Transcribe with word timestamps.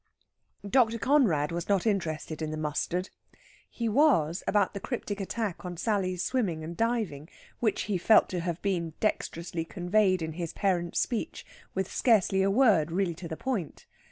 Dr. 0.67 0.97
Conrad 0.97 1.51
was 1.51 1.69
not 1.69 1.85
interested 1.85 2.41
in 2.41 2.49
the 2.49 2.57
mustard. 2.57 3.11
He 3.69 3.87
was 3.87 4.41
about 4.47 4.73
the 4.73 4.79
cryptic 4.79 5.19
attack 5.19 5.63
on 5.63 5.77
Sally's 5.77 6.23
swimming 6.23 6.63
and 6.63 6.75
diving, 6.75 7.29
which 7.59 7.83
he 7.83 7.99
felt 7.99 8.27
to 8.29 8.39
have 8.39 8.59
been 8.63 8.93
dexterously 8.99 9.63
conveyed 9.63 10.23
in 10.23 10.33
his 10.33 10.53
parent's 10.53 10.99
speech 10.99 11.45
with 11.75 11.91
scarcely 11.91 12.41
a 12.41 12.49
word 12.49 12.91
really 12.91 13.13
to 13.13 13.27
the 13.27 13.37
point. 13.37 13.85